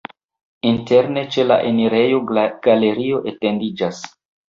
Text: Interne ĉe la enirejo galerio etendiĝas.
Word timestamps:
Interne 0.69 1.23
ĉe 1.35 1.45
la 1.53 1.59
enirejo 1.73 2.25
galerio 2.35 3.25
etendiĝas. 3.37 4.05